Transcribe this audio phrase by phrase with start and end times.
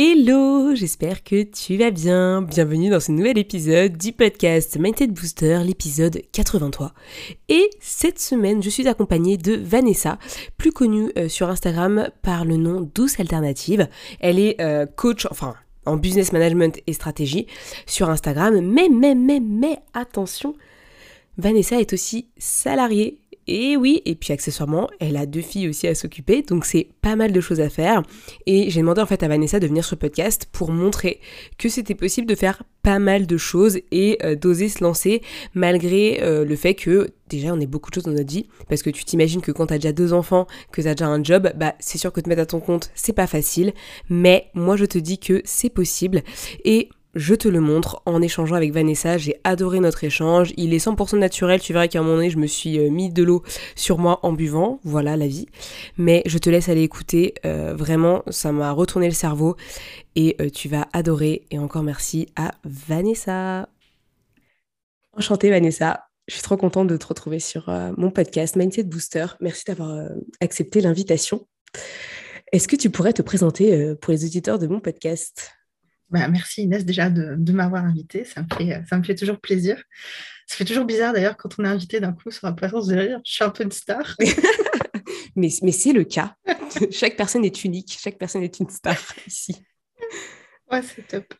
[0.00, 2.40] Hello, j'espère que tu vas bien.
[2.40, 6.94] Bienvenue dans ce nouvel épisode du podcast Mindset Booster, l'épisode 83.
[7.48, 10.20] Et cette semaine, je suis accompagnée de Vanessa,
[10.56, 13.88] plus connue euh, sur Instagram par le nom Douce Alternative.
[14.20, 17.48] Elle est euh, coach, enfin en business management et stratégie
[17.84, 18.60] sur Instagram.
[18.60, 20.54] Mais, mais, mais, mais, attention,
[21.38, 25.94] Vanessa est aussi salariée et oui, et puis accessoirement, elle a deux filles aussi à
[25.94, 28.02] s'occuper, donc c'est pas mal de choses à faire.
[28.46, 31.20] Et j'ai demandé en fait à Vanessa de venir sur le podcast pour montrer
[31.56, 35.22] que c'était possible de faire pas mal de choses et euh, d'oser se lancer
[35.54, 38.48] malgré euh, le fait que déjà on ait beaucoup de choses dans notre vie.
[38.68, 41.50] Parce que tu t'imagines que quand t'as déjà deux enfants, que t'as déjà un job,
[41.56, 43.72] bah c'est sûr que te mettre à ton compte, c'est pas facile.
[44.10, 46.22] Mais moi je te dis que c'est possible.
[46.64, 49.18] Et je te le montre en échangeant avec Vanessa.
[49.18, 50.52] J'ai adoré notre échange.
[50.56, 51.60] Il est 100% naturel.
[51.60, 53.42] Tu verras qu'à un moment donné, je me suis euh, mis de l'eau
[53.74, 54.78] sur moi en buvant.
[54.84, 55.46] Voilà la vie.
[55.96, 57.34] Mais je te laisse aller écouter.
[57.44, 59.56] Euh, vraiment, ça m'a retourné le cerveau.
[60.14, 61.44] Et euh, tu vas adorer.
[61.50, 63.68] Et encore merci à Vanessa.
[65.12, 66.04] Enchantée Vanessa.
[66.28, 69.24] Je suis trop contente de te retrouver sur mon podcast Mindset Booster.
[69.40, 70.10] Merci d'avoir
[70.42, 71.48] accepté l'invitation.
[72.52, 75.57] Est-ce que tu pourrais te présenter pour les auditeurs de mon podcast?
[76.10, 79.82] Bah, merci Inès déjà de, m'avoir invité, ça me, fait, ça me fait toujours plaisir.
[80.46, 82.94] Ça fait toujours bizarre d'ailleurs quand on est invité d'un coup sur un plateau de
[82.94, 84.16] rire, je suis un peu une star.
[85.36, 86.34] mais mais c'est le cas.
[86.90, 89.62] chaque personne est unique, chaque personne est une star ici.
[90.70, 91.34] Ouais, c'est top.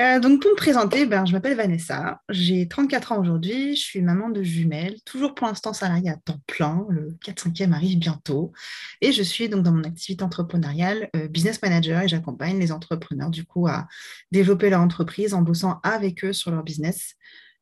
[0.00, 4.00] Euh, donc, pour me présenter, ben, je m'appelle Vanessa, j'ai 34 ans aujourd'hui, je suis
[4.00, 8.52] maman de jumelles, toujours pour l'instant salariée à temps plein, le 4-5e arrive bientôt,
[9.00, 13.30] et je suis donc dans mon activité entrepreneuriale euh, business manager et j'accompagne les entrepreneurs
[13.30, 13.88] du coup à
[14.30, 17.14] développer leur entreprise en bossant avec eux sur leur business.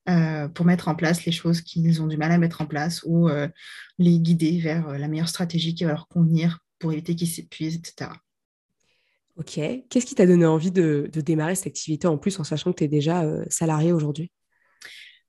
[0.08, 3.02] Euh, pour mettre en place les choses qu'ils ont du mal à mettre en place
[3.04, 3.28] ou
[3.98, 8.10] les guider vers la meilleure stratégie qui va leur convenir pour éviter qu'ils s'épuisent, etc.
[9.36, 9.60] Ok.
[9.90, 12.84] Qu'est-ce qui t'a donné envie de, démarrer cette activité en plus en sachant que tu
[12.84, 14.30] es déjà euh, salarié aujourd'hui?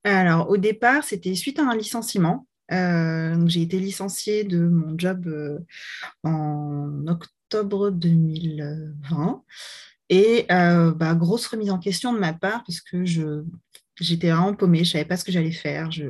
[0.03, 2.47] Alors, au départ, c'était suite à un licenciement.
[2.71, 5.59] Euh, j'ai été licenciée de mon job euh,
[6.23, 9.43] en octobre 2020.
[10.09, 14.89] Et bah, grosse remise en question de ma part parce que j'étais vraiment paumée, je
[14.89, 15.91] ne savais pas ce que j'allais faire.
[15.91, 16.05] Je,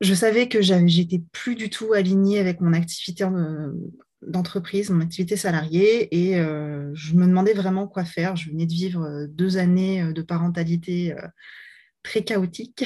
[0.00, 3.24] je savais que j'étais plus du tout alignée avec mon activité
[4.22, 8.36] d'entreprise, mon activité salariée, et euh, je me demandais vraiment quoi faire.
[8.36, 11.14] Je venais de vivre euh, deux années euh, de parentalité
[12.02, 12.84] très chaotique,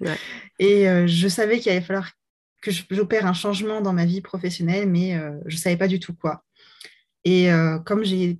[0.58, 2.10] et je savais qu'il allait falloir
[2.62, 6.14] que j'opère un changement dans ma vie professionnelle, mais je ne savais pas du tout
[6.14, 6.44] quoi.
[7.24, 7.48] Et
[7.84, 8.38] comme j'ai,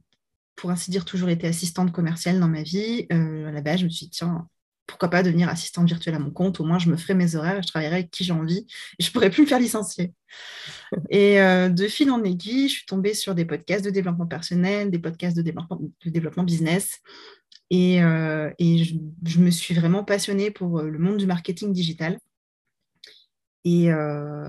[0.56, 3.90] pour ainsi dire, toujours été assistante commerciale dans ma vie, à la base, je me
[3.90, 4.46] suis dit, tiens,
[4.90, 7.58] pourquoi pas devenir assistante virtuelle à mon compte Au moins, je me ferai mes horaires
[7.58, 8.66] et je travaillerai avec qui j'ai envie
[8.98, 10.12] et je ne pourrais plus me faire licencier.
[11.10, 14.90] et euh, de fil en aiguille, je suis tombée sur des podcasts de développement personnel,
[14.90, 16.98] des podcasts de développement, de développement business.
[17.70, 22.18] Et, euh, et je, me suis vraiment passionnée pour euh, le monde du marketing digital.
[23.64, 23.90] Et,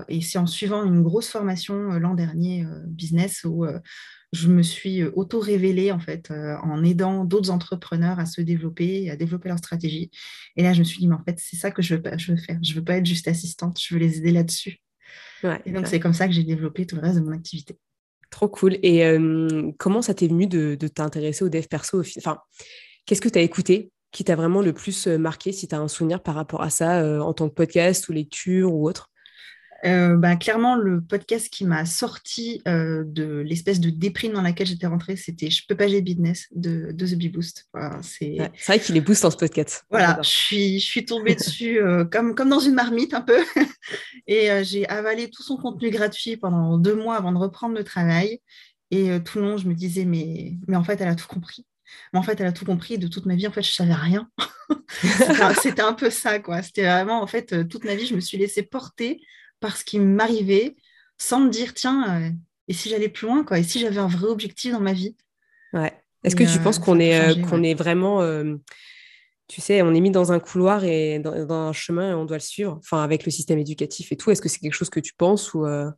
[0.08, 3.66] et c'est en suivant une grosse formation l'an dernier, business, où
[4.32, 9.10] je me suis euh, auto-révélée en fait euh, en aidant d'autres entrepreneurs à se développer,
[9.10, 10.10] à développer leur stratégie.
[10.56, 12.32] Et là, je me suis dit, mais en fait, c'est ça que je veux, je
[12.32, 12.58] veux faire.
[12.62, 14.80] Je veux pas être juste assistante, je veux les aider là-dessus.
[15.66, 17.78] et donc, c'est comme ça que j'ai développé tout le reste de mon activité.
[18.30, 18.78] Trop cool.
[18.82, 22.38] Et euh, comment ça t'est venu de, t'intéresser au dev perso Enfin,
[23.04, 25.88] qu'est-ce que tu as écouté qui t'a vraiment le plus marqué, si tu as un
[25.88, 29.11] souvenir par rapport à ça, en tant que podcast ou lecture ou autre?
[29.84, 34.66] Euh, bah, clairement, le podcast qui m'a sorti euh, de l'espèce de déprime dans laquelle
[34.66, 37.68] j'étais rentrée, c'était Je peux pas j'ai business de, The Bee Boost.
[38.02, 39.84] c'est vrai qu'il est boost en ce podcast.
[39.90, 43.42] Voilà, je suis, je suis tombée dessus euh, comme, comme dans une marmite un peu.
[44.28, 48.40] Et j'ai avalé tout son contenu gratuit pendant deux mois avant de reprendre le travail.
[48.92, 51.66] Et tout le long, je me disais, mais, mais en fait, elle a tout compris.
[52.12, 52.98] Mais en fait, elle a tout compris.
[52.98, 54.28] De toute ma vie, en fait, je savais rien.
[55.62, 56.62] c'était un peu ça, quoi.
[56.62, 59.20] C'était vraiment, en fait, toute ma vie, je me suis laissée porter
[59.62, 60.76] parce qu'il m'arrivait
[61.16, 62.30] sans me dire, tiens, euh,
[62.68, 65.16] et si j'allais plus loin, quoi, et si j'avais un vrai objectif dans ma vie.
[65.72, 65.92] Ouais.
[66.24, 68.20] Est-ce que tu penses euh, qu'on est, euh, qu'on est vraiment,
[69.48, 72.36] tu sais, on est mis dans un couloir et dans, un chemin et on doit
[72.36, 75.00] le suivre, enfin, avec le système éducatif et tout Est-ce que c'est quelque chose que
[75.00, 75.90] tu penses ou Euh,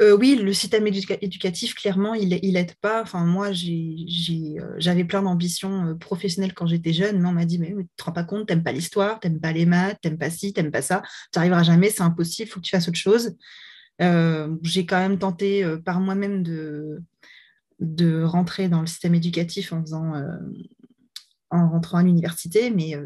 [0.00, 3.02] oui, le système éducatif, clairement, il, il aide pas.
[3.02, 7.74] Enfin, moi, j'avais plein d'ambitions professionnelles quand j'étais jeune, mais on m'a dit, mais, tu
[7.76, 10.08] ne te rends pas compte, tu n'aimes pas l'histoire, tu n'aimes pas les maths, tu
[10.08, 11.02] n'aimes pas ci, tu n'aimes pas ça,
[11.32, 13.36] tu n'arriveras jamais, c'est impossible, il faut que tu fasses autre chose.
[14.00, 17.02] j'ai quand même tenté par moi-même de,
[17.80, 20.14] de rentrer dans le système éducatif en faisant
[21.50, 22.96] en rentrant à l'université, mais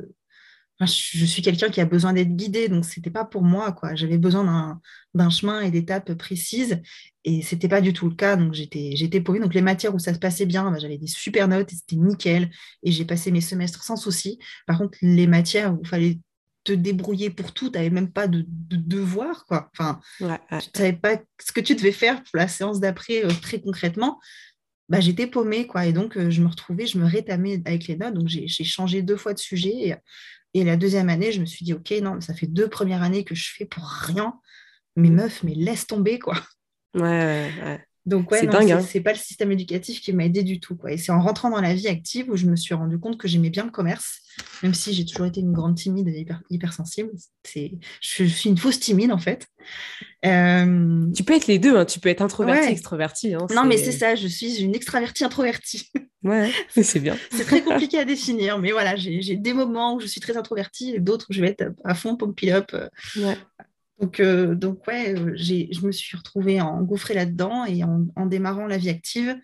[0.80, 3.72] je suis quelqu'un qui a besoin d'être guidé, donc c'était pas pour moi.
[3.72, 3.94] quoi.
[3.94, 4.80] J'avais besoin
[5.14, 6.80] d'un chemin et d'étapes précises,
[7.22, 8.36] et c'était pas du tout le cas.
[8.36, 9.38] Donc j'étais paumée.
[9.38, 11.96] Donc les matières où ça se passait bien, bah, j'avais des super notes et c'était
[11.96, 12.50] nickel,
[12.82, 14.38] et j'ai passé mes semestres sans souci.
[14.66, 16.18] Par contre, les matières où il fallait
[16.64, 19.44] te débrouiller pour tout, tu n'avais même pas de, devoir.
[19.46, 19.70] Quoi.
[19.74, 23.30] Enfin, tu ne savais pas ce que tu devais faire pour la séance d'après euh,
[23.42, 24.18] très concrètement
[24.90, 25.86] bah, j'étais paumée, quoi.
[25.86, 28.14] Et donc, euh, je me retrouvais, je me rétamais avec les notes.
[28.14, 29.70] Donc, j'ai changé deux fois de sujet.
[29.70, 29.94] Et,
[30.62, 33.34] la deuxième année, je me suis dit, OK, non, ça fait deux premières années que
[33.34, 34.38] je fais pour rien.
[34.94, 35.14] Mais mmh.
[35.14, 36.36] meuf, mais laisse tomber, quoi.
[36.94, 37.84] Ouais, ouais.
[38.06, 38.80] Donc, ouais, c'est hein.
[38.80, 40.76] c'est pas le système éducatif qui m'a aidé du tout.
[40.76, 40.92] Quoi.
[40.92, 43.26] Et c'est en rentrant dans la vie active où je me suis rendu compte que
[43.26, 44.20] j'aimais bien le commerce,
[44.62, 47.10] même si j'ai toujours été une grande timide et hyper, hypersensible.
[47.44, 47.72] C'est,
[48.02, 49.46] je, suis une fausse timide, en fait.
[50.26, 51.86] Euh, tu peux être les deux, hein.
[51.86, 53.34] tu peux être introvertie, extrovertie.
[53.34, 53.46] Hein.
[53.54, 55.90] non, mais c'est ça, je suis une extravertie introvertie.
[56.24, 57.18] Ouais, c'est bien.
[57.30, 60.94] c'est très compliqué à définir, mais voilà, j'ai, des moments où je suis très introvertie
[60.94, 62.70] et d'autres où je vais être à fond pump up.
[62.72, 63.36] Euh, ouais.
[64.00, 68.76] Donc, euh, donc ouais, euh, je me suis retrouvée engouffrée là-dedans et en, démarrant la
[68.76, 69.36] vie active,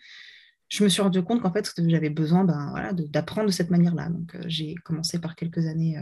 [0.69, 4.08] je me suis rendu compte qu'en fait, j'avais besoin ben, voilà, d'apprendre de, cette manière-là.
[4.08, 5.99] Donc, euh, j'ai commencé par quelques années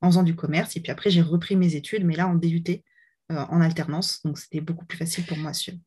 [0.00, 2.82] en faisant du commerce et puis après, j'ai repris mes études, mais là, en DUT,
[3.30, 4.22] en alternance.
[4.24, 5.78] Donc, c'était beaucoup plus facile pour moi à suivre.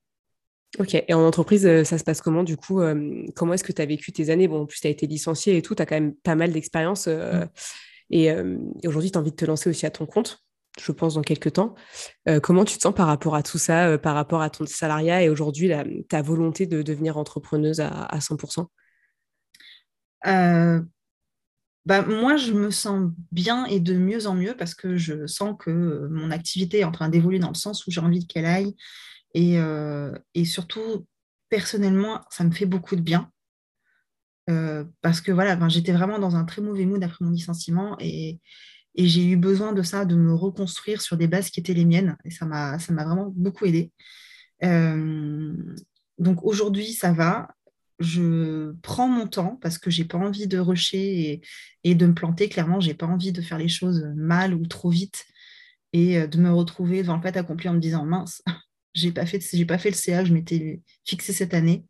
[0.79, 2.81] Ok, et en entreprise, ça se passe comment du coup
[3.35, 4.47] Comment est-ce que tu as vécu tes années?
[4.47, 6.51] Bon, en plus, tu as été licencié et tout, tu as quand même pas mal
[6.51, 7.07] d'expérience.
[7.07, 7.47] Mmh.
[8.11, 10.43] Et, et aujourd'hui, tu as envie de te lancer aussi à ton compte
[10.79, 11.75] je pense, dans quelques temps.
[12.27, 14.65] Euh, comment tu te sens par rapport à tout ça, euh, par rapport à ton
[14.65, 15.71] salariat et aujourd'hui
[16.07, 18.67] ta volonté de devenir entrepreneuse à, 100%
[20.27, 20.81] euh,
[21.85, 25.55] bah, Moi, je me sens bien et de mieux en mieux parce que je sens
[25.59, 28.75] que mon activité est en train d'évoluer dans le sens où j'ai envie qu'elle aille.
[29.33, 29.57] Et,
[30.33, 31.07] et, surtout,
[31.47, 33.31] personnellement, ça me fait beaucoup de bien.
[35.01, 38.41] parce que voilà, j'étais vraiment dans un très mauvais mood après mon licenciement et,
[38.95, 41.85] et j'ai eu besoin de ça, de me reconstruire sur des bases qui étaient les
[41.85, 42.17] miennes.
[42.25, 43.91] Et ça m'a vraiment beaucoup aidé.
[44.63, 45.53] Euh,
[46.17, 47.49] donc aujourd'hui, ça va.
[47.99, 51.41] Je prends mon temps parce que j'ai pas envie de rusher
[51.83, 52.49] et, de me planter.
[52.49, 55.25] Clairement, j'ai pas envie de faire les choses mal ou trop vite
[55.93, 58.41] et euh, de me retrouver devant le fait accompli en me disant mince,
[58.95, 61.85] j'ai pas pas fait le CA, je m'étais fixé cette année.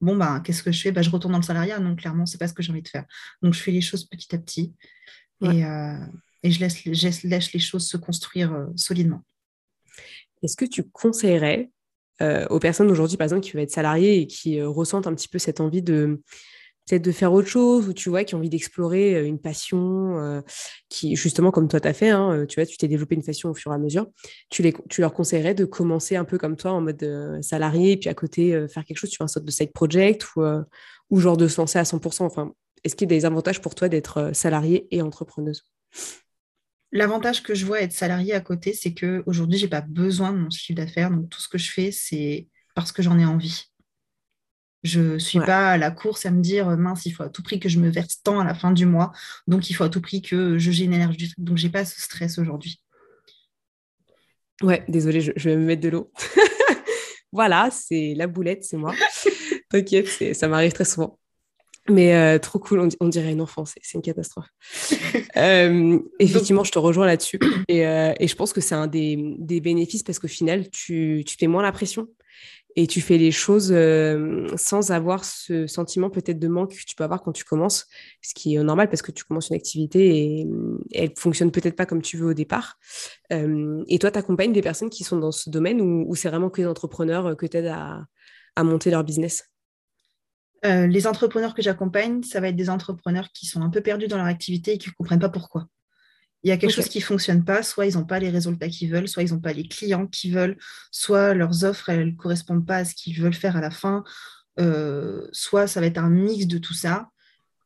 [0.00, 0.92] Bon ben, qu'est-ce que je fais?
[0.92, 1.78] Ben, je retourne dans le salariat.
[1.78, 3.04] Non, clairement, c'est pas ce que j'ai envie de faire.
[3.42, 4.74] Donc je fais les choses petit à petit.
[5.42, 5.96] Et, euh,
[6.42, 9.22] et je laisse, je laisse, les choses se construire euh, solidement.
[10.42, 11.70] Est-ce que tu conseillerais
[12.22, 15.28] euh, aux personnes aujourd'hui, par exemple, qui veulent être salariées et qui ressentent un petit
[15.28, 16.20] peu cette envie de
[16.86, 20.42] peut-être de faire autre chose ou tu vois qui ont envie d'explorer une passion
[20.90, 23.48] qui justement comme toi tu as fait hein, tu vois tu t'es développé une passion
[23.48, 24.06] au fur et à mesure
[24.50, 27.96] tu, les, tu leur conseillerais de commencer un peu comme toi en mode salarié et
[27.96, 30.42] puis à côté faire quelque chose tu vois un sorte de side project ou,
[31.08, 32.52] ou genre de se lancer à 100% enfin
[32.84, 35.64] est-ce qu'il y a des avantages pour toi d'être salariée et entrepreneuse?
[36.92, 40.38] L'avantage que je vois être salarié à côté, c'est qu'aujourd'hui, je n'ai pas besoin de
[40.38, 41.10] mon chiffre d'affaires.
[41.10, 43.64] Donc, tout ce que je fais, c'est parce que j'en ai envie.
[44.84, 47.42] Je ne suis pas à la course à me dire mince, il faut à tout
[47.42, 49.12] prix que je me verse tant à la fin du mois.
[49.48, 51.40] Donc, il faut à tout prix que je génère du truc.
[51.42, 52.80] Donc, je n'ai pas ce stress aujourd'hui.
[54.62, 56.12] Ouais, désolée, je, vais me mettre de l'eau.
[57.32, 58.94] voilà, c'est la boulette, c'est moi.
[59.70, 61.18] T'inquiète, ça m'arrive très souvent.
[61.90, 64.48] Mais euh, trop cool, on, dirait une enfant, c'est une catastrophe.
[65.36, 67.40] Euh, effectivement, je te rejoins là-dessus.
[67.66, 71.24] Et, euh, et, je pense que c'est un des, des, bénéfices parce qu'au final, tu,
[71.26, 72.06] tu, fais moins la pression
[72.76, 73.74] et tu fais les choses
[74.56, 77.86] sans avoir ce sentiment peut-être de manque que tu peux avoir quand tu commences,
[78.22, 80.46] ce qui est normal parce que tu commences une activité et,
[80.92, 82.78] elle fonctionne peut-être pas comme tu veux au départ.
[83.30, 86.60] et toi, tu accompagnes des personnes qui sont dans ce domaine ou, c'est vraiment que
[86.60, 88.04] les entrepreneurs que tu aides à,
[88.54, 89.53] à monter leur business?
[90.64, 94.08] Euh, les entrepreneurs que j'accompagne, ça va être des entrepreneurs qui sont un peu perdus
[94.08, 95.68] dans leur activité et qui ne comprennent pas pourquoi.
[96.42, 98.68] Il y a quelque chose qui ne fonctionne pas, soit ils n'ont pas les résultats
[98.68, 100.58] qu'ils veulent, soit ils n'ont pas les clients qu'ils veulent,
[100.90, 104.04] soit leurs offres ne correspondent pas à ce qu'ils veulent faire à la fin,
[104.60, 107.08] euh, soit ça va être un mix de tout ça,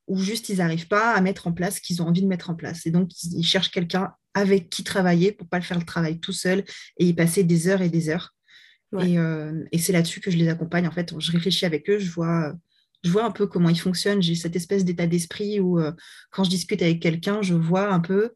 [0.07, 2.51] ou juste ils n'arrivent pas à mettre en place ce qu'ils ont envie de mettre
[2.51, 2.87] en place.
[2.87, 6.21] Et donc, ils, cherchent quelqu'un avec qui travailler pour ne pas le faire le travail
[6.21, 6.65] tout seul
[6.99, 8.35] et y passer des heures et des heures.
[9.01, 10.87] Et, euh, et c'est là-dessus que je les accompagne.
[10.87, 12.55] En fait, je réfléchis avec eux, je vois
[13.05, 14.23] je vois un peu comment ils fonctionnent.
[14.23, 15.93] J'ai cette espèce d'état d'esprit où, euh,
[16.31, 18.33] quand je discute avec quelqu'un, je vois un peu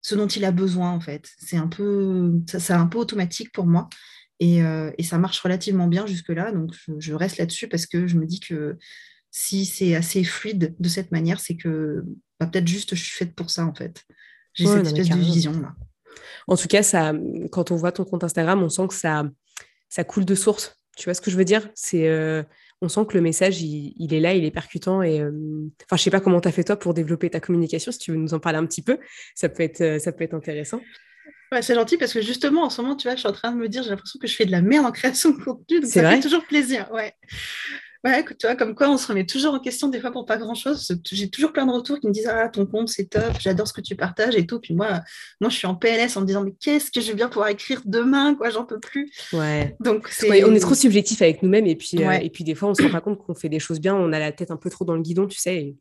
[0.00, 1.30] ce dont il a besoin, en fait.
[1.38, 3.88] C'est un peu, c'est un peu automatique pour moi.
[4.40, 4.62] Et,
[5.02, 6.52] ça marche relativement bien jusque-là.
[6.52, 8.76] Donc, je, reste là-dessus parce que je me dis que
[9.30, 12.04] si c'est assez fluide de cette manière, c'est que
[12.38, 14.02] bah, peut-être juste je suis faite pour ça, en fait.
[14.52, 15.74] J'ai cette espèce de vision-là.
[16.46, 17.12] En tout cas, ça,
[17.50, 19.24] quand on voit ton compte Instagram, on sent que ça,
[19.88, 20.76] ça coule de source.
[20.96, 21.68] Tu vois ce que je veux dire?
[21.74, 22.42] C'est, euh,
[22.80, 25.02] On sent que le message, il, est là, il est percutant.
[25.02, 25.30] Et, euh,
[25.84, 27.92] enfin, je sais pas comment tu as fait toi pour développer ta communication.
[27.92, 28.98] Si tu veux nous en parler un petit peu,
[29.34, 30.80] ça peut être, euh, ça peut être intéressant.
[31.52, 33.52] Ouais, c'est gentil parce que justement, en ce moment, tu vois, je suis en train
[33.52, 35.80] de me dire, j'ai l'impression que je fais de la merde en création de contenu.
[35.80, 36.90] Donc ça fait toujours plaisir.
[36.92, 37.14] Ouais.
[38.04, 40.26] Ouais, écoute, tu vois, comme quoi on se remet toujours en question des fois pour
[40.26, 40.94] pas grand-chose.
[41.10, 43.72] J'ai toujours plein de retours qui me disent Ah, ton compte, c'est top, j'adore ce
[43.72, 44.60] que tu partages et tout.
[44.60, 45.00] Puis moi,
[45.40, 47.48] moi, je suis en PLS en me disant Mais qu'est-ce que je vais bien pouvoir
[47.48, 49.10] écrire demain quoi J'en peux plus.
[49.32, 49.74] Ouais.
[49.80, 52.74] Donc, on est trop subjectif avec nous-mêmes et puis, euh, et puis des fois, on
[52.74, 54.68] se rend pas compte qu'on fait des choses bien, on a la tête un peu
[54.68, 55.74] trop dans le guidon, tu sais.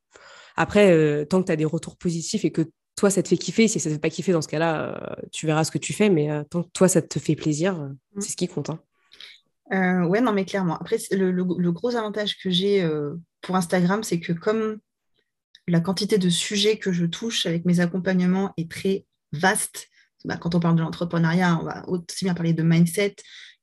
[0.55, 2.61] Après, euh, tant que tu as des retours positifs et que
[2.95, 5.15] toi, ça te fait kiffer, si ça te fait pas kiffer dans ce cas-là, euh,
[5.33, 8.21] tu verras ce que tu fais, mais tant que toi, ça te fait plaisir, mm.
[8.21, 8.69] c'est ce qui compte.
[8.69, 8.79] Hein.
[9.73, 10.77] Euh, ouais, non, mais clairement.
[10.77, 14.77] Après, le, gros avantage que j'ai euh, pour Instagram, c'est que comme
[15.67, 19.87] la quantité de sujets que je touche avec mes accompagnements est très vaste,
[20.25, 23.15] bah, quand on parle de l'entrepreneuriat, on va aussi bien parler de mindset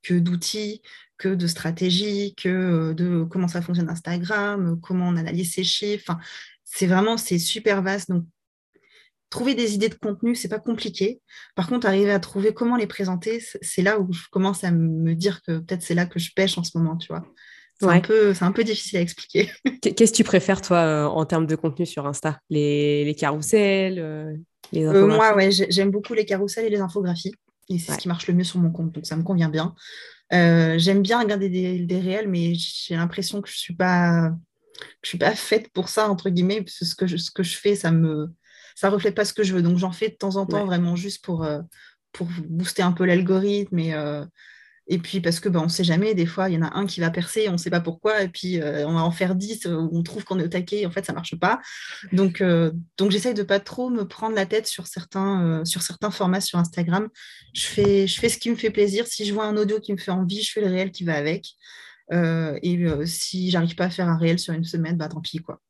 [0.02, 0.83] que d'outils,
[1.19, 6.17] que de stratégie, que euh, de comment ça fonctionne Instagram, comment on analyse ses chiffres.
[6.64, 8.11] c'est vraiment, c'est super vaste.
[8.11, 8.25] Donc,
[9.30, 11.20] trouver des idées de contenu, c'est pas compliqué.
[11.54, 15.14] Par contre, arriver à trouver comment les présenter, c'est là où je commence à me
[15.14, 17.25] dire que peut-être c'est là que je pêche en ce moment, tu vois.
[17.80, 19.50] C'est un, peu, un peu difficile à expliquer.
[19.80, 22.38] Qu'est-ce que tu préfères, toi, euh, en termes de contenu sur Insta?
[22.50, 24.37] Les, les carousels euh,
[24.72, 27.34] les euh, Moi, ouais, j'aime beaucoup les carousels et les infographies.
[27.70, 29.75] Et c'est ce qui marche le mieux sur mon compte, donc ça me convient bien.
[30.30, 34.32] j'aime bien regarder des, réels, mais j'ai l'impression que je ne suis, pas,
[35.02, 37.44] je suis pas faite pour ça, entre guillemets, parce que ce que je, ce que
[37.44, 38.28] je fais, ça me,
[38.80, 39.60] ça reflète pas ce que je veux.
[39.60, 41.60] Donc j'en fais de temps en temps vraiment juste pour, euh,
[42.12, 44.25] pour booster un peu l'algorithme et, euh,
[44.87, 46.75] et puis parce que ben, on ne sait jamais, des fois il y en a
[46.75, 49.10] un qui va percer, on ne sait pas pourquoi, et puis euh, on va en
[49.10, 51.60] faire 10 où on trouve qu'on est au taquet, en fait ça ne marche pas.
[52.14, 52.42] Donc,
[52.96, 56.58] donc j'essaye de pas trop me prendre la tête sur certains, sur certains formats sur
[56.58, 57.10] Instagram.
[57.52, 59.06] Je fais, je fais ce qui me fait plaisir.
[59.06, 61.16] Si je vois un audio qui me fait envie, je fais le réel qui va
[61.16, 61.50] avec.
[62.10, 65.60] et si j'arrive pas à faire un réel sur une semaine, bah tant pis quoi.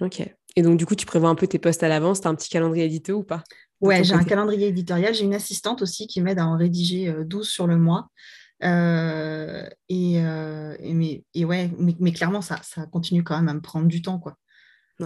[0.00, 0.28] Ok.
[0.56, 2.20] Et donc, du coup, tu prévois un peu tes postes à l'avance.
[2.20, 3.42] Tu as un petit calendrier édito ou pas
[3.80, 5.14] Ouais, j'ai un calendrier éditorial.
[5.14, 8.08] J'ai une assistante aussi qui m'aide à en rédiger 12 euh, sur le mois.
[8.62, 13.88] Euh, euh, et, mais, ouais, mais, clairement, ça, ça continue quand même à me prendre
[13.88, 14.18] du temps.
[14.18, 14.38] Quoi.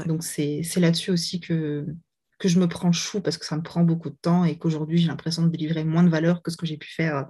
[0.06, 1.86] Donc, c'est là-dessus aussi que,
[2.38, 4.98] que je me prends chou parce que ça me prend beaucoup de temps et qu'aujourd'hui,
[4.98, 7.26] j'ai l'impression de délivrer moins de valeur que ce que j'ai pu faire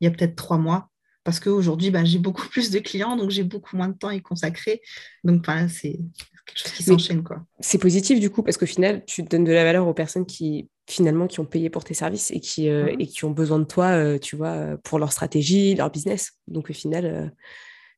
[0.00, 0.90] il y a peut-être trois mois
[1.24, 4.14] parce qu'aujourd'hui, ben, j'ai beaucoup plus de clients, donc j'ai beaucoup moins de temps à
[4.14, 4.82] y consacrer.
[5.24, 6.00] Donc, c'est
[7.60, 10.68] C'est positif, du coup, parce qu'au final, tu donnes de la valeur aux personnes qui,
[10.88, 13.64] finalement, qui ont payé pour tes services et qui, euh, et qui ont besoin de
[13.64, 16.32] toi, euh, tu vois, pour leur stratégie, leur business.
[16.48, 17.26] Donc, au final, euh,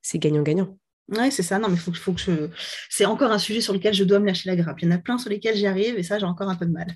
[0.02, 0.76] c'est gagnant-gagnant.
[1.09, 1.59] Oui, c'est ça.
[1.59, 2.49] Non, mais faut, faut que je...
[2.88, 4.80] c'est encore un sujet sur lequel je dois me lâcher la grappe.
[4.80, 6.66] Il y en a plein sur lesquels j'y arrive et ça, j'ai encore un peu
[6.66, 6.87] de mal.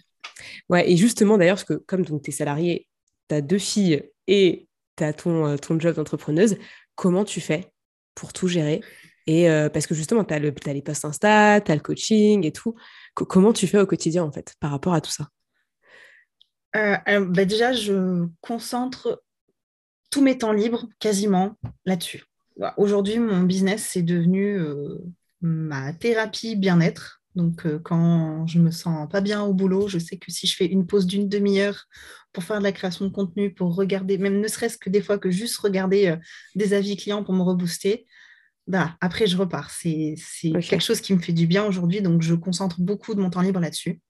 [0.68, 2.88] Ouais, et justement, d'ailleurs, parce que comme tu es salarié,
[3.28, 6.56] tu as deux filles et tu as ton, euh, ton job d'entrepreneuse,
[6.94, 7.72] comment tu fais
[8.14, 8.80] pour tout gérer
[9.26, 12.45] et euh, parce que justement, tu as, as, les posts Insta, tu as le coaching
[12.45, 12.75] et tout.
[13.14, 15.28] comment tu fais au quotidien, en fait, par rapport à tout ça?
[16.76, 19.23] Euh, bah Déjà, je concentre
[20.11, 22.25] tous mes temps libres quasiment là-dessus.
[22.76, 24.59] Aujourd'hui, mon business, c'est devenu
[25.42, 27.23] ma thérapie bien-être.
[27.37, 30.56] Donc, euh, quand je me sens pas bien au boulot, je sais que si je
[30.56, 31.85] fais une pause d'une demi-heure
[32.33, 35.18] pour faire de la création de contenu, pour regarder, même ne serait-ce que des fois
[35.18, 36.16] que juste regarder euh,
[36.54, 38.06] des avis clients pour me rebooster,
[38.66, 39.70] bah, après, je repars.
[39.70, 43.30] C'est quelque chose qui me fait du bien aujourd'hui, donc je concentre beaucoup de mon
[43.30, 44.00] temps libre là-dessus.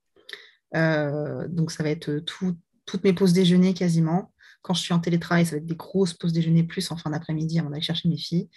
[0.74, 4.32] Euh, donc, ça va être toutes mes pauses déjeuner quasiment.
[4.62, 7.10] Quand je suis en télétravail, ça va être des grosses pauses déjeuner plus en fin
[7.10, 8.48] d'après-midi avant d'aller chercher mes filles.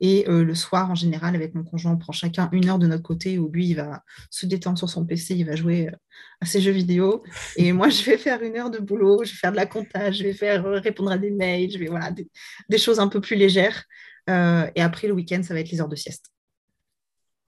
[0.00, 2.86] Et euh, le soir, en général, avec mon conjoint, on prend chacun une heure de
[2.86, 5.96] notre côté où lui, il va se détendre sur son PC, il va jouer euh,
[6.40, 7.24] à ses jeux vidéo.
[7.56, 10.18] Et moi, je vais faire une heure de boulot, je vais faire de la comptage,
[10.18, 13.20] je vais faire euh, répondre à des mails, je vais voilà, des, choses un peu
[13.20, 13.84] plus légères.
[14.28, 16.26] Et après, le week-end, ça va être les heures de sieste.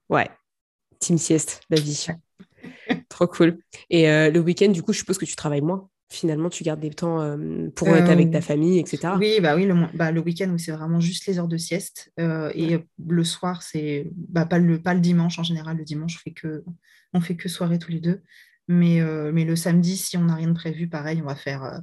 [0.09, 0.29] Ouais,
[0.99, 2.07] team sieste, la vie.
[3.09, 3.59] Trop cool.
[3.91, 6.91] Et le week-end, du coup, je suppose que tu travailles moins finalement tu gardes des
[6.91, 9.15] temps euh, pour être avec ta euh, famille, etc.
[9.17, 12.13] Oui, bah oui, le, bah, le week-end, c'est vraiment juste les heures de sieste.
[12.19, 15.77] Euh, et le soir, c'est bah, pas, le, pas le dimanche en général.
[15.77, 16.65] Le dimanche, on fait que,
[17.13, 18.23] on fait que soirée tous les deux.
[18.67, 19.01] Mais,
[19.33, 21.83] mais le samedi, si on n'a rien de prévu, pareil, on va faire,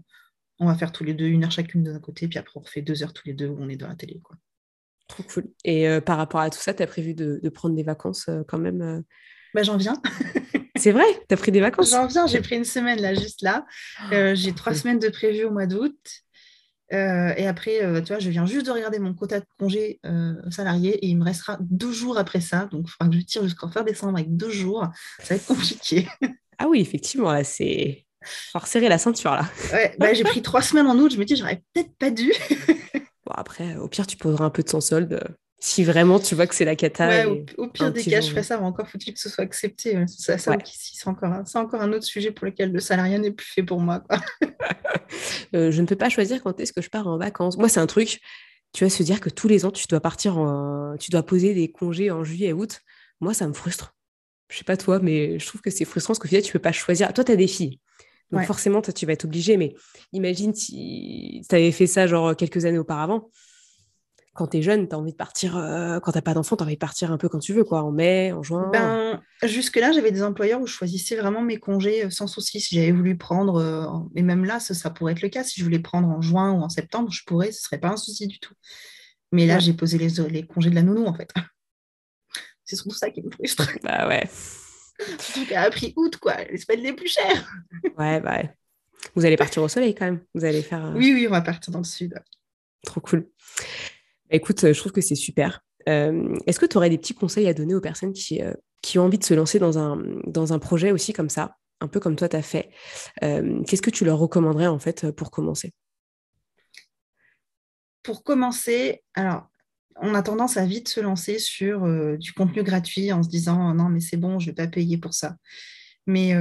[0.58, 2.30] on va faire tous les deux une heure chacune de notre côté.
[2.30, 4.22] Puis après, on fait deux heures tous les deux où on est dans la télé.
[4.24, 4.38] Quoi.
[5.08, 5.46] Trop cool.
[5.64, 8.58] Et par rapport à tout ça, tu as prévu de, de, prendre des vacances quand
[8.58, 9.04] même
[9.54, 10.02] bah, J'en viens.
[10.76, 11.92] C'est vrai Tu as pris des vacances?
[11.92, 13.66] J'en viens, j'ai pris une semaine là, juste là.
[14.12, 15.98] Euh, j'ai trois semaines de prévu au mois d'août.
[16.92, 20.00] et après, tu vois, je viens juste de regarder mon quota de congé
[20.52, 22.68] salarié et il me restera deux jours après ça.
[22.72, 24.88] Donc, il faudra que je tire jusqu'en fin décembre avec deux jours.
[25.20, 26.08] Ça va être compliqué.
[26.60, 28.04] ah oui, effectivement, là, c'est.
[28.52, 29.46] Faut resserrer la ceinture, là.
[29.72, 31.14] ouais, bah, j'ai pris trois semaines en août.
[31.14, 32.34] Je me dis, j'aurais peut-être pas dû.
[33.28, 35.20] bon, après, au pire, tu poseras un peu de son solde
[35.60, 37.28] si vraiment tu vois que c'est la cata.
[37.30, 39.98] au, pire des cas, je ferai ça, mais encore faut-il que ce soit accepté.
[40.08, 40.56] C'est ça,
[41.06, 44.04] encore, un, encore un autre sujet pour lequel le salariat n'est plus fait pour moi.
[45.56, 47.58] Euh, je ne peux pas choisir quand est-ce que je pars en vacances.
[47.58, 48.20] Moi, c'est un truc,
[48.74, 50.98] tu vas se dire que tous les ans, tu dois partir en...
[51.00, 52.82] tu dois poser des congés en juillet et août.
[53.22, 53.96] Moi, ça me frustre.
[54.52, 56.60] Je sais pas toi, mais je trouve que c'est frustrant parce qu'au final, tu peux
[56.60, 57.14] pas choisir.
[57.14, 57.80] Toi, tu as des filles.
[58.32, 59.58] Donc forcément, toi, tu vas être obligé.
[59.58, 59.74] Mais
[60.12, 63.30] imagine si tu avais fait ça genre quelques années auparavant
[64.38, 66.64] quand tu es jeune, tu as envie de partir, euh, quand tu pas d'enfant, tu
[66.64, 68.70] as envie de partir un peu quand tu veux, quoi, en mai, en juin.
[68.72, 72.62] Ben, jusque-là, j'avais des employeurs où je choisissais vraiment mes congés euh, sans souci.
[72.62, 75.66] Si j'avais voulu prendre, euh, et même là, ça, pourrait être le cas, si je
[75.66, 78.40] voulais prendre en juin ou en septembre, je pourrais, ce serait pas un souci du
[78.40, 78.54] tout.
[79.32, 81.34] Mais là, j'ai posé les, les, congés de la nounou, en fait.
[82.64, 83.68] C'est surtout ça qui me frustre.
[83.84, 84.30] Bah ouais.
[85.20, 87.52] Surtout qu'elle a pris août, quoi, les semaines les plus chères.
[87.98, 88.54] ouais, bah ouais.
[89.16, 90.22] Vous allez partir au soleil quand même.
[90.34, 90.94] Vous allez faire.
[90.96, 92.20] Oui, oui, on va partir dans le sud.
[92.84, 93.28] Trop cool.
[94.30, 95.62] Écoute, euh, je trouve que c'est super.
[95.88, 99.00] Euh, est-ce que tu aurais des petits conseils à donner aux personnes qui, euh, qui
[99.00, 102.00] ont envie de se lancer dans un, dans un projet aussi comme ça, un peu
[102.00, 102.70] comme toi tu as fait
[103.22, 105.74] Qu'est-ce que tu leur recommanderais en fait pour commencer?
[108.04, 109.50] Pour commencer, alors
[110.02, 111.88] on a tendance à vite se lancer sur
[112.18, 114.98] du contenu gratuit en se disant non mais c'est bon, je ne vais pas payer
[114.98, 115.36] pour ça.
[116.06, 116.34] Mais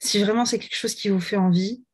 [0.00, 1.84] si vraiment c'est quelque chose qui vous fait envie,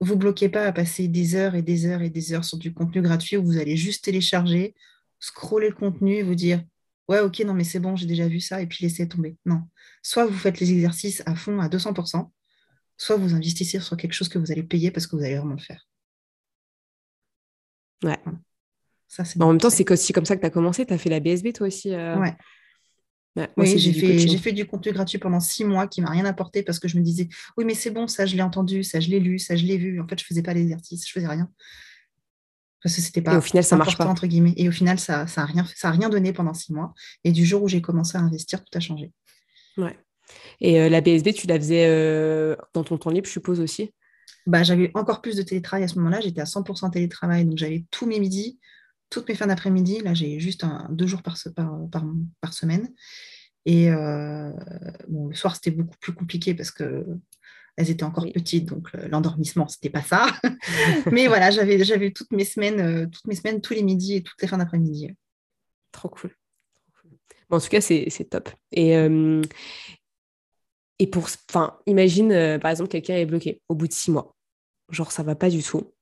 [0.00, 2.74] vous bloquez pas à passer des heures et des heures et des heures sur du
[2.74, 4.74] contenu gratuit où vous allez juste télécharger,
[5.20, 6.62] scroller le contenu et vous dire
[7.08, 9.36] ouais ok non mais c'est bon j'ai déjà vu ça et puis laisser tomber.
[9.46, 9.62] Non.
[10.02, 12.30] Soit vous faites les exercices à fond à 200%,
[12.96, 15.54] soit vous investissez sur quelque chose que vous allez payer parce que vous allez vraiment
[15.54, 15.86] le faire.
[18.02, 18.18] Ouais.
[19.16, 20.84] Ça, en même temps, c'est aussi comme ça que tu as commencé.
[20.86, 21.92] Tu as fait la BSB toi aussi.
[21.92, 22.18] Euh...
[22.18, 22.34] Ouais
[23.56, 26.78] oui, j'ai fait, fait, du contenu gratuit pendant six mois qui m'a rien apporté parce
[26.78, 29.18] que je me disais, oui, mais c'est bon, ça, je l'ai entendu, ça, je l'ai
[29.18, 30.00] lu, ça, je l'ai vu.
[30.00, 31.50] En fait, je faisais pas l'exercice, je faisais rien.
[32.82, 33.34] Parce que c'était pas.
[33.34, 34.06] Et au final, ça marche pas.
[34.06, 34.54] Entre guillemets.
[34.56, 36.92] Et au final, ça n'a rien, ça a rien donné pendant six mois.
[37.24, 39.10] Et du jour où j'ai commencé à investir, tout a changé.
[39.78, 39.98] Ouais.
[40.60, 43.92] Et euh, la BSB, tu la faisais euh, dans ton temps libre, je suppose aussi?
[44.46, 46.20] Bah, J'avais encore plus de télétravail à ce moment-là.
[46.20, 47.46] J'étais à 100% télétravail.
[47.46, 48.60] Donc, j'avais tous mes midis,
[49.14, 50.00] toutes mes fins d'après-midi.
[50.00, 52.04] Là, j'ai juste deux jours par, par,
[52.40, 52.92] par, semaine.
[53.64, 54.50] Et euh,
[55.08, 57.06] bon, le soir, c'était beaucoup plus compliqué parce que
[57.76, 60.26] elles étaient encore petites, donc l'endormissement, c'était pas ça.
[61.10, 64.22] Mais voilà, j'avais, j'avais toutes mes semaines, euh, toutes mes semaines, tous les midis et
[64.22, 65.10] toutes les fins d'après-midi.
[65.90, 66.36] Trop cool.
[67.48, 68.48] Bon, en tout cas, c'est, top.
[68.70, 69.42] Et, euh,
[70.98, 74.36] et pour, enfin, imagine, par exemple, quelqu'un est bloqué au bout de six mois.
[74.90, 75.93] Genre, ça va pas du tout.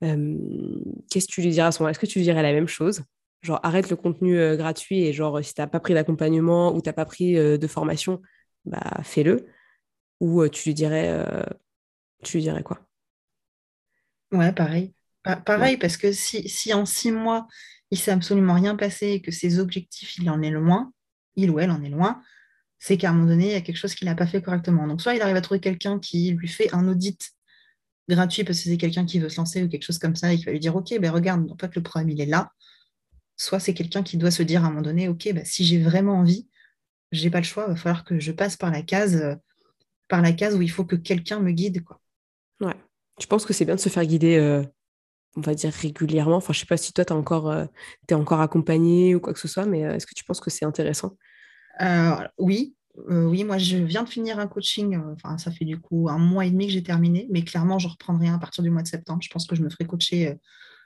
[0.00, 2.68] Qu'est-ce que tu lui diras à ce moment Est-ce que tu lui dirais la même
[2.68, 3.02] chose?
[3.42, 6.82] Genre, arrête le contenu euh, gratuit et genre, si tu n'as pas pris d'accompagnement ou
[6.82, 8.20] tu n'as pas pris euh, de formation,
[8.66, 9.46] bah, fais-le.
[10.20, 11.24] Ou euh, tu lui dirais,
[12.22, 12.80] tu lui dirais quoi?
[14.32, 14.94] Ouais, pareil.
[15.46, 17.48] pareil, parce que si, si, en six mois,
[17.90, 20.92] il s'est absolument rien passé et que ses objectifs, il en est loin,
[21.36, 22.22] il ou elle en est loin,
[22.78, 24.86] c'est qu'à un moment donné, il y a quelque chose qu'il n'a pas fait correctement.
[24.86, 27.32] Donc, soit il arrive à trouver quelqu'un qui lui fait un audit
[28.10, 30.36] gratuit parce que c'est quelqu'un qui veut se lancer ou quelque chose comme ça et
[30.36, 32.50] qui va lui dire, OK, ben regarde, en fait, le problème, il est là
[33.40, 35.82] soit c'est quelqu'un qui doit se dire à un moment donné, OK, bah, si j'ai
[35.82, 36.46] vraiment envie,
[37.10, 39.34] je n'ai pas le choix, il va falloir que je passe par la case, euh,
[40.08, 41.82] par la case où il faut que quelqu'un me guide.
[41.82, 41.98] Quoi.
[42.60, 42.76] Ouais.
[43.18, 44.62] Je pense que c'est bien de se faire guider, euh,
[45.36, 46.36] on va dire régulièrement.
[46.36, 47.64] Enfin, je sais pas si toi, tu encore, euh,
[48.12, 51.16] encore accompagné ou quoi que ce soit, mais est-ce que tu penses que c'est intéressant?
[52.36, 52.74] Oui,
[53.08, 56.46] oui, moi je viens de finir un coaching, enfin ça fait du coup un mois
[56.46, 58.88] et demi que j'ai terminé, mais clairement je reprendrai un à partir du mois de
[58.88, 59.20] septembre.
[59.22, 60.38] Je pense que je me ferai coacher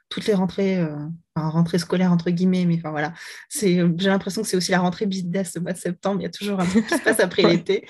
[0.08, 0.94] toutes les rentrées, euh,
[1.34, 3.12] enfin, rentrées scolaires entre guillemets, mais enfin voilà,
[3.48, 6.26] c'est, j'ai l'impression que c'est aussi la rentrée business ce mois de septembre, il y
[6.26, 7.86] a toujours un truc qui se passe après l'été.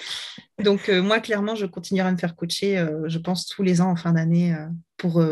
[0.62, 3.80] Donc euh, moi, clairement, je continuerai à me faire coacher, euh, je pense, tous les
[3.80, 4.56] ans en fin d'année
[4.96, 5.22] pour,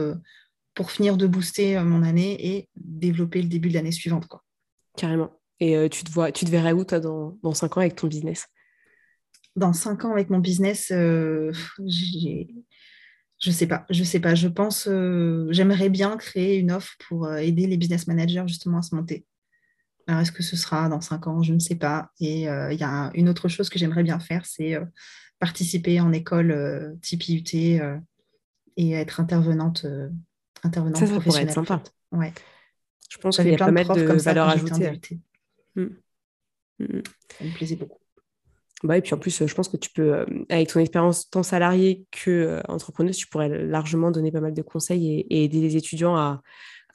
[0.75, 4.27] pour finir de booster mon année et développer le début de l'année suivante.
[4.27, 4.43] Quoi.
[4.97, 5.31] Carrément.
[5.61, 8.09] Et tu, te vois, tu te verrais où, toi, dans, dans 5 ans avec ton
[8.09, 8.49] business?
[9.55, 10.93] Dans 5 ans avec mon business,
[11.85, 12.49] j'ai
[13.43, 14.37] je sais pas, je sais pas.
[14.37, 18.79] Je pense, euh, j'aimerais bien créer une offre pour euh, aider les business managers justement
[18.79, 19.27] à se monter.
[20.07, 21.43] Alors, est-ce que ce sera dans cinq ans?
[21.43, 22.11] Je ne sais pas.
[22.21, 24.79] Et euh, il y a une autre chose que j'aimerais bien faire, c'est
[25.41, 27.83] participer en école type IUT
[28.77, 29.87] et être intervenante,
[30.63, 31.49] intervenante ça, ça professionnelle.
[31.49, 31.83] être sympa.
[32.13, 32.33] Ouais.
[33.11, 35.01] Je pense qu'il y a pas mal de valeur ajoutée.
[35.75, 35.83] Mm.
[35.83, 35.89] Mm,
[36.79, 37.03] mm.
[37.39, 38.02] Ça me plaisait beaucoup.
[38.83, 42.05] Bah, et puis en plus, je pense que tu peux, avec ton expérience tant salarié
[42.11, 46.43] que entrepreneuse, tu pourrais largement donner pas mal de conseils et, aider les étudiants à,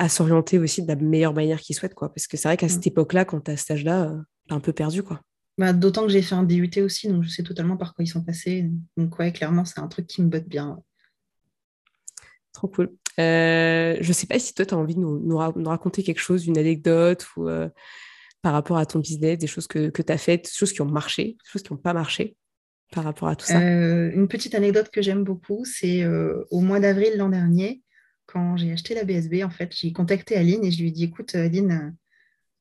[0.09, 1.95] s'orienter aussi de la meilleure manière qu'ils souhaitent.
[1.95, 2.09] Quoi.
[2.13, 2.89] Parce que c'est vrai qu'à cette mm.
[2.89, 4.13] époque-là, quand tu as cet âge-là,
[4.47, 5.01] tu es un peu perdu.
[5.01, 5.21] Quoi.
[5.57, 8.07] Bah, D'autant que j'ai fait un DUT aussi, donc je sais totalement par quoi ils
[8.07, 8.69] sont passés.
[8.95, 10.77] Donc ouais, clairement, c'est un truc qui me botte bien.
[12.53, 12.91] Trop cool.
[13.19, 16.45] Euh, je ne sais pas si toi, tu as envie de nous, raconter quelque chose,
[16.45, 17.69] une anecdote ou euh,
[18.47, 20.85] par rapport à ton business, des choses que, tu as faites, des choses qui ont
[20.85, 22.37] marché, des choses qui n'ont pas marché
[22.93, 23.59] par rapport à tout ça?
[23.59, 27.81] Euh, une petite anecdote que j'aime beaucoup, c'est au mois d'avril l'an dernier,
[28.25, 31.03] quand j'ai acheté la BSB, en fait, j'ai contacté Aline et je lui ai dit,
[31.03, 31.93] écoute, Aline,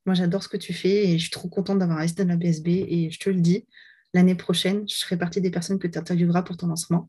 [0.07, 2.37] moi j'adore ce que tu fais et je suis trop contente d'avoir investi dans la
[2.37, 3.68] BSB et je te le dis,
[4.12, 7.09] l'année prochaine, je serai partie des personnes que tu intervieweras pour ton lancement.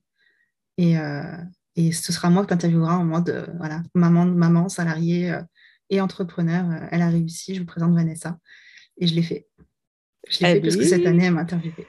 [0.77, 0.97] Et,
[1.77, 5.41] et ce sera moi que tu intervieweras en mode voilà, maman, maman salariée euh,
[5.89, 6.69] et entrepreneur.
[6.69, 7.55] Euh, elle a réussi.
[7.55, 8.37] Je vous présente Vanessa.
[8.97, 9.47] Et je l'ai fait.
[10.29, 11.87] Je l'ai eh fait parce que cette année, elle m'a interviewée.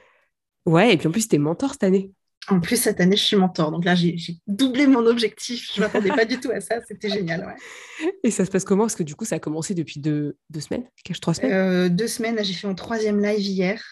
[0.65, 2.11] Ouais, et puis en plus, tu es mentor cette année.
[2.47, 3.71] En plus, cette année, je suis mentor.
[3.71, 4.17] Donc là, j'ai
[4.47, 5.71] doublé mon objectif.
[5.73, 6.79] Je ne m'attendais pas du tout à ça.
[6.87, 7.45] C'était génial.
[7.45, 8.11] Ouais.
[8.23, 8.83] Et ça se passe comment?
[8.83, 10.85] Parce que du coup, ça a commencé depuis deux, deux semaines,
[11.21, 12.43] trois semaines euh, Deux semaines.
[12.43, 13.83] J'ai fait mon troisième live hier.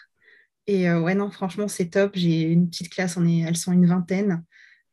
[0.65, 2.11] Et ouais, non, franchement, c'est top.
[2.15, 3.15] J'ai une petite classe.
[3.17, 4.43] On est, elles sont une vingtaine.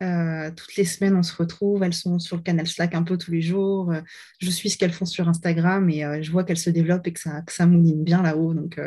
[0.05, 1.83] Euh, toutes les semaines, on se retrouve.
[1.83, 3.90] Elles sont sur le canal Slack un peu tous les jours.
[3.90, 4.01] Euh,
[4.40, 7.12] je suis ce qu'elles font sur Instagram et euh, je vois qu'elles se développent et
[7.12, 8.55] que ça, que ça mouline bien là-haut.
[8.55, 8.79] Donc,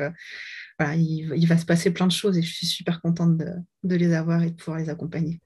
[0.80, 4.14] voilà, il, va se passer plein de choses et je suis super contente de, les
[4.14, 5.42] avoir et de pouvoir les accompagner.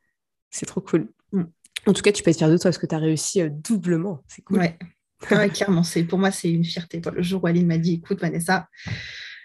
[0.50, 1.08] C'est trop cool.
[1.32, 1.44] Mm.
[1.88, 4.22] En tout cas, tu peux être fière de toi parce que tu as réussi doublement.
[4.28, 4.60] C'est cool.
[4.60, 4.78] Ouais.
[5.30, 7.00] Ah clairement, c'est, pour moi, c'est une fierté.
[7.14, 8.68] Le jour où Aline m'a dit Écoute, Vanessa,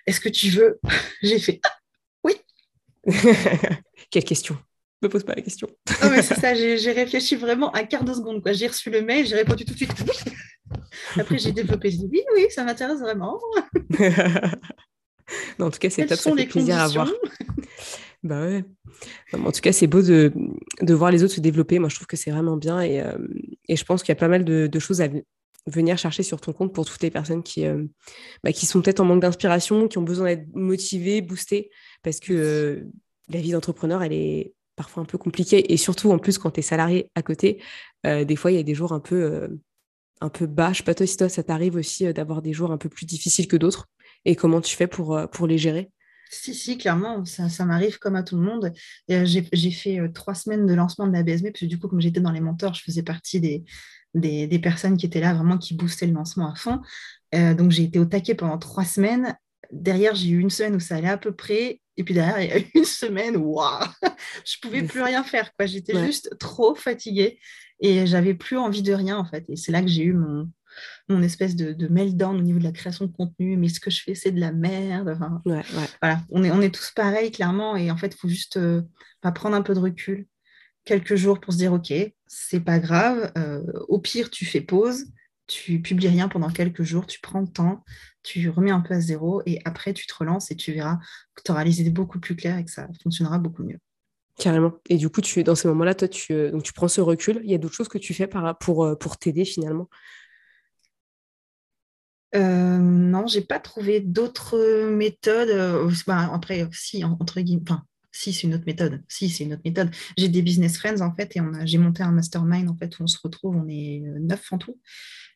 [0.07, 0.81] est-ce que tu veux?
[1.23, 1.77] J'ai fait ah,
[2.25, 2.33] Oui.
[4.11, 4.57] Quelle question
[5.07, 5.69] me pose pas la question.
[6.03, 8.42] Non, mais c'est ça, j'ai réfléchi vraiment un quart de seconde.
[8.53, 10.33] J'ai reçu le mail, j'ai répondu tout de suite oui.
[11.21, 13.40] Après, j'ai développé, j'ai dit oui, oui, ça m'intéresse vraiment.
[15.59, 17.11] en tout cas, c'est top, ça fait plaisir à voir.
[18.23, 18.64] bah ouais.
[19.33, 20.33] en tout cas, c'est beau de,
[20.83, 21.79] de, voir les autres se développer.
[21.79, 23.16] Moi, je trouve que c'est vraiment bien et, euh,
[23.69, 25.09] et je pense qu'il y a pas mal de, de, choses à
[25.66, 27.85] venir chercher sur ton compte pour toutes les personnes qui, euh,
[28.45, 31.71] bah, qui sont peut-être en manque d'inspiration, qui ont besoin d'être motivées, boostées,
[32.03, 32.90] parce que euh,
[33.29, 35.73] la vie d'entrepreneur, elle est parfois un peu compliqué.
[35.73, 37.62] Et surtout, en plus, quand tu es salarié à côté,
[38.07, 39.49] euh, des fois, il y a des jours un peu, euh,
[40.21, 40.73] un peu bas.
[40.73, 42.89] Je sais pas toi si toi, ça t'arrive aussi euh, d'avoir des jours un peu
[42.89, 43.89] plus difficiles que d'autres.
[44.25, 45.91] Et comment tu fais pour, les gérer?
[46.31, 48.73] Si, si, clairement, ça, m'arrive comme à tout le monde.
[49.09, 52.33] J'ai fait trois semaines de lancement de la BSB, parce du coup, comme j'étais dans
[52.33, 56.51] les mentors, je faisais partie des, personnes qui étaient là, vraiment qui boostaient le lancement
[56.51, 56.81] à fond.
[57.33, 59.37] donc, j'ai été au taquet pendant trois semaines.
[59.72, 61.81] Derrière, j'ai eu une semaine où ça allait à peu près.
[61.96, 63.85] Et puis derrière, il y a eu une semaine, waouh,
[64.44, 65.55] je pouvais plus rien faire.
[65.57, 65.66] quoi.
[65.66, 67.38] J'étais juste trop fatiguée
[67.81, 69.44] et j'avais plus envie de rien en fait.
[69.48, 70.50] Et c'est là que j'ai eu mon,
[71.09, 73.57] mon espèce de, de, meltdown au niveau de la création de contenu.
[73.57, 75.16] Mais ce que je fais, c'est de la merde.
[75.44, 77.76] Voilà, on est, on est tous pareils clairement.
[77.76, 78.83] Et en fait, il faut juste euh,
[79.35, 80.26] prendre un peu de recul,
[80.85, 81.92] quelques jours pour se dire, ok,
[82.26, 83.33] c'est pas grave.
[83.38, 85.07] Euh, au pire, tu fais pause
[85.46, 87.85] tu publies rien pendant quelques jours, tu prends le temps,
[88.27, 90.99] tu remets un peu à zéro et après tu te relances et tu verras
[91.35, 93.79] que tu auras les idées beaucoup plus claires et que ça fonctionnera beaucoup mieux.
[94.39, 94.75] Carrément.
[94.91, 97.41] Et du coup, tu, dans ces moments-là, toi, tu, euh, donc tu prends ce recul.
[97.45, 98.29] Il y a d'autres choses que tu fais
[98.61, 99.89] pour, euh, pour t'aider finalement?
[102.35, 105.49] Euh, Non, j'ai pas trouvé d'autres méthodes.
[105.49, 109.03] Euh, bah, après, si, entre guillemets, enfin, si c'est une autre méthode.
[109.09, 109.91] Si c'est une autre méthode.
[110.19, 113.07] J'ai des business friends en fait et j'ai monté un mastermind en fait où on
[113.07, 113.57] se retrouve.
[113.57, 114.79] On est neuf en tout.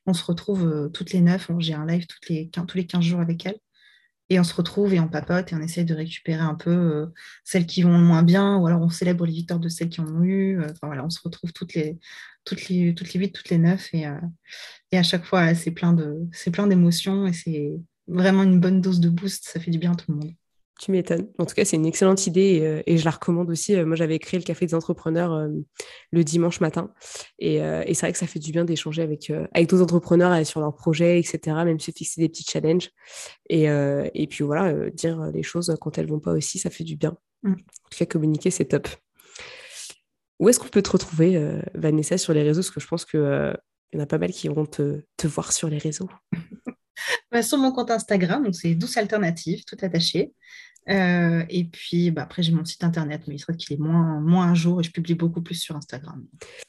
[0.06, 3.46] On se retrouve euh, toutes les neuf, j'ai un live tous les 15 jours avec
[3.46, 3.58] elles.
[4.32, 7.06] Et on se retrouve et on papote et on essaye de récupérer un peu euh,
[7.44, 10.06] celles qui vont moins bien, ou alors on célèbre les victoires de celles qui en
[10.06, 10.60] ont eu.
[10.60, 11.98] Euh, on se retrouve toutes les,
[12.44, 12.60] toutes
[12.94, 13.94] toutes les 8, toutes les 9.
[13.94, 14.06] Et,
[14.92, 17.72] et à chaque fois, c'est plein d'émotions et c'est
[18.06, 19.44] vraiment une bonne dose de boost.
[19.48, 20.34] Ça fait du bien à tout le monde.
[20.80, 21.28] Tu m'étonnes.
[21.38, 23.76] En tout cas, c'est une excellente idée euh, et, je la recommande aussi.
[23.76, 25.48] Euh, moi, j'avais créé le Café des entrepreneurs euh,
[26.10, 26.90] le dimanche matin
[27.38, 30.74] et, c'est vrai que ça fait du bien d'échanger avec, avec d'autres entrepreneurs sur leurs
[30.74, 31.38] projets, etc.
[31.66, 32.90] Même se fixer des petits challenges
[33.50, 36.96] et, et puis voilà, dire les choses quand elles vont pas aussi, ça fait du
[36.96, 37.16] bien.
[37.42, 37.52] Mm.
[37.52, 38.88] En tout cas, communiquer, c'est top.
[40.38, 42.62] Où est-ce qu'on peut te retrouver, Vanessa, sur les réseaux?
[42.62, 45.52] Parce que je pense qu'il y en a pas mal qui vont te, te voir
[45.52, 46.08] sur les réseaux.
[47.30, 50.32] Bah, sur mon compte Instagram, donc c'est Douce Alternative, tout attaché.
[50.88, 54.20] Euh, et puis bah, après, j'ai mon site internet, mais il serait qu'il est moins,
[54.20, 56.24] moins un jour et je publie beaucoup plus sur Instagram.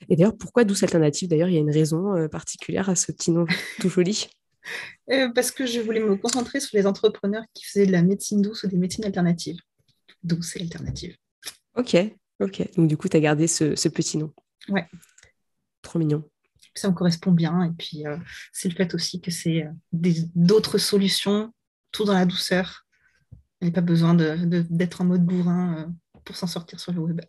[0.09, 1.29] Et d'ailleurs, pourquoi Douce Alternative?
[1.29, 3.45] D'ailleurs, il y a une raison euh, particulière à ce petit nom
[3.79, 4.29] tout joli
[5.11, 8.41] euh, Parce que je voulais me concentrer sur les entrepreneurs qui faisaient de la médecine
[8.41, 9.57] douce ou des médecines alternatives.
[10.23, 11.15] Douce et alternative.
[11.75, 11.95] Ok,
[12.39, 12.75] ok.
[12.75, 14.31] Donc du coup, tu as gardé ce, ce, petit nom.
[14.69, 14.85] Ouais.
[15.81, 16.23] Trop mignon.
[16.75, 17.63] Ça me correspond bien.
[17.63, 18.03] Et puis,
[18.53, 21.51] c'est le fait aussi que c'est d'autres solutions,
[21.91, 22.85] tout dans la douceur
[23.61, 25.93] Il n'y a pas besoin d'être en mode bourrin
[26.25, 27.21] pour s'en sortir sur le web.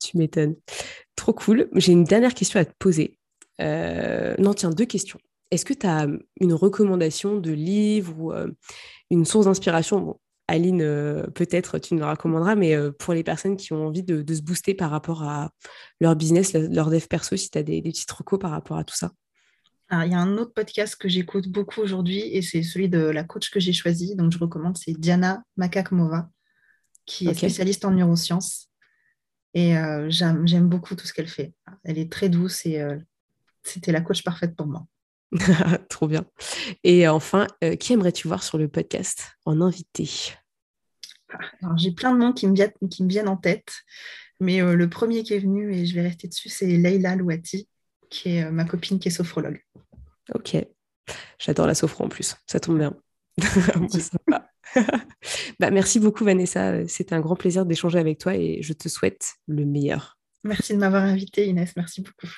[0.00, 0.54] Tu m'étonnes.
[1.16, 1.68] Trop cool.
[1.74, 3.18] J'ai une dernière question à te poser.
[3.58, 5.18] non, tiens, deux questions.
[5.50, 6.06] Est-ce que tu as
[6.40, 8.32] une recommandation de livre ou
[9.10, 10.18] une source d'inspiration?
[10.48, 14.02] Aline, euh, peut-être tu nous la recommanderas, mais euh, pour les personnes qui ont envie
[14.02, 15.50] de, se booster par rapport à
[16.00, 18.84] leur business, leur dev perso, si tu as des, des petits recos par rapport à
[18.84, 19.12] tout ça?
[19.90, 23.24] Il y a un autre podcast que j'écoute beaucoup aujourd'hui et c'est celui de la
[23.24, 24.16] coach que j'ai choisi.
[24.16, 26.28] Donc, je recommande, c'est Diana Makakmova,
[27.06, 28.68] qui est spécialiste en neurosciences.
[29.54, 31.54] Et euh, j'aime beaucoup tout ce qu'elle fait.
[31.84, 32.86] Elle est très douce et
[33.62, 34.86] c'était la coach parfaite pour moi.
[35.88, 36.24] Trop bien.
[36.84, 40.08] Et enfin, euh, qui aimerais-tu voir sur le podcast en invité?
[41.30, 43.72] Ah, J'ai plein de noms qui me, viennent, qui me viennent en tête,
[44.40, 47.68] mais euh, le premier qui est venu, et je vais rester dessus, c'est Leila Louati,
[48.10, 49.60] qui est euh, ma copine qui est sophrologue.
[50.34, 50.56] Ok.
[51.38, 52.94] J'adore la sophro en plus, ça tombe bien.
[55.60, 59.34] bah, merci beaucoup Vanessa, c'était un grand plaisir d'échanger avec toi et je te souhaite
[59.46, 60.18] le meilleur.
[60.44, 62.28] Merci de m'avoir invité Inès, merci beaucoup.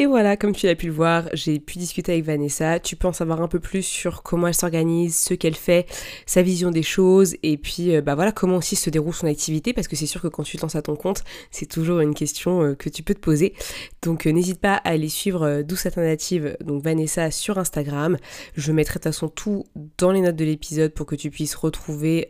[0.00, 2.78] Et voilà, comme tu l'as pu le voir, j'ai pu discuter avec Vanessa.
[2.78, 5.86] Tu peux en savoir un peu plus sur comment elle s'organise, ce qu'elle fait,
[6.24, 9.72] sa vision des choses, et puis euh, bah voilà comment aussi se déroule son activité,
[9.72, 12.14] parce que c'est sûr que quand tu te lances à ton compte, c'est toujours une
[12.14, 13.54] question euh, que tu peux te poser.
[14.02, 18.18] Donc euh, n'hésite pas à aller suivre Douce Alternative, donc Vanessa sur Instagram.
[18.54, 19.64] Je mettrai de toute façon tout
[19.96, 22.28] dans les notes de l'épisode pour que tu puisses retrouver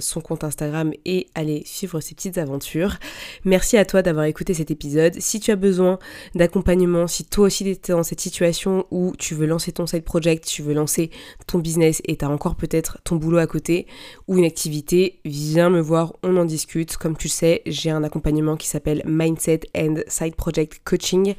[0.00, 2.96] son compte Instagram et aller suivre ses petites aventures.
[3.44, 5.14] Merci à toi d'avoir écouté cet épisode.
[5.20, 6.00] Si tu as besoin
[6.34, 10.04] d'accompagnement si toi aussi tu étais dans cette situation où tu veux lancer ton side
[10.04, 11.10] project, tu veux lancer
[11.46, 13.86] ton business et tu encore peut-être ton boulot à côté
[14.26, 16.96] ou une activité, viens me voir, on en discute.
[16.96, 21.34] Comme tu sais, j'ai un accompagnement qui s'appelle Mindset and Side Project Coaching.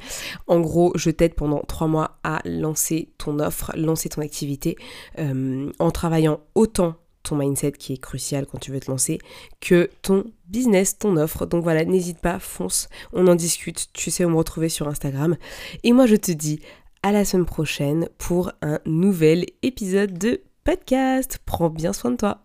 [0.46, 4.76] En gros, je t'aide pendant trois mois à lancer ton offre, lancer ton activité
[5.18, 9.18] euh, en travaillant autant ton mindset qui est crucial quand tu veux te lancer,
[9.60, 11.46] que ton business, ton offre.
[11.46, 15.36] Donc voilà, n'hésite pas, fonce, on en discute, tu sais où me retrouver sur Instagram.
[15.84, 16.60] Et moi je te dis
[17.02, 21.38] à la semaine prochaine pour un nouvel épisode de podcast.
[21.46, 22.44] Prends bien soin de toi.